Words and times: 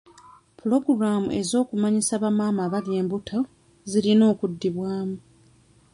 Pulogulaamu 0.57 1.29
z'okumanyisa 1.49 2.15
ba 2.23 2.29
maama 2.37 2.61
abali 2.67 2.91
embuto 2.99 3.39
zirina 3.89 4.23
okuddibwamu. 4.33 5.17